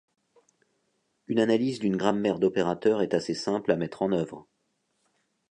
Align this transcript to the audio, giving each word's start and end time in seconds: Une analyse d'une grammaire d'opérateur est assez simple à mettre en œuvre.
Une 1.27 1.37
analyse 1.37 1.77
d'une 1.77 1.95
grammaire 1.95 2.39
d'opérateur 2.39 3.03
est 3.03 3.13
assez 3.13 3.35
simple 3.35 3.71
à 3.71 3.75
mettre 3.75 4.01
en 4.01 4.11
œuvre. 4.13 4.47